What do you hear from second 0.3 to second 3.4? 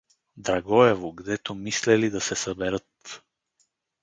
Драгоево, гдето мислели да се съберат.